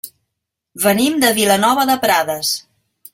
Venim 0.85 1.19
de 1.23 1.31
Vilanova 1.39 1.85
de 1.91 1.99
Prades. 2.07 2.55